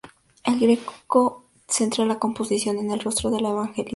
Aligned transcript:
El 0.43 0.59
Greco 0.59 1.45
centra 1.67 2.05
la 2.05 2.17
composición 2.17 2.79
en 2.79 2.89
el 2.89 3.01
rostro 3.01 3.29
del 3.29 3.45
evangelista. 3.45 3.89